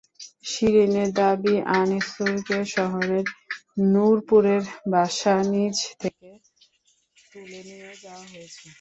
শিরিনের 0.45 1.09
দাবি, 1.19 1.55
আনিসুরকে 1.75 2.59
শহরের 2.75 3.25
নূরপুরের 3.91 4.63
বাসা 4.91 5.35
নিজ 5.51 5.77
থেকে 6.01 6.29
তুলে 7.31 7.59
নিয়ে 7.67 7.91
যাওয়া 8.03 8.23
হয়েছে। 8.31 8.67